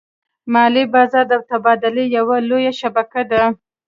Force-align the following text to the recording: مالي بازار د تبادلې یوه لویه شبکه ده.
مالي 0.53 0.83
بازار 0.93 1.25
د 1.29 1.33
تبادلې 1.49 2.05
یوه 2.17 2.35
لویه 2.49 2.73
شبکه 2.79 3.21
ده. 3.31 3.43